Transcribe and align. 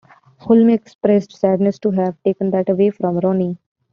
Hulme 0.39 0.73
expressed 0.73 1.31
sadness 1.31 1.77
to 1.77 1.91
"have 1.91 2.17
taken 2.23 2.49
that 2.49 2.69
away 2.69 2.89
from 2.89 3.19
Ronnie". 3.19 3.59